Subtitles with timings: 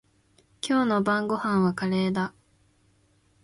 [0.67, 2.33] 今日の晩ごはんはカレーだ。